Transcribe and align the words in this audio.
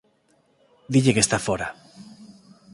Dille 0.93 1.13
que 1.15 1.23
está 1.25 1.37
fóra. 1.47 1.67